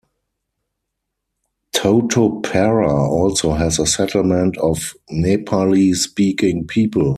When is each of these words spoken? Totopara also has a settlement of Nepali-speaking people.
Totopara 1.75 2.89
also 3.07 3.53
has 3.53 3.77
a 3.77 3.85
settlement 3.85 4.57
of 4.57 4.93
Nepali-speaking 5.11 6.65
people. 6.65 7.09